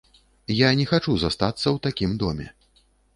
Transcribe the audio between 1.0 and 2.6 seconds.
застацца ў такім доме.